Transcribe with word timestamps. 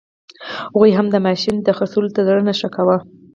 هغوی 0.63 0.91
هم 0.97 1.07
د 1.13 1.15
ماشین 1.27 1.55
پېرلو 1.65 2.09
ته 2.15 2.21
زړه 2.27 2.41
نه 2.47 2.53
ښه 2.59 2.69
کاوه. 2.75 2.97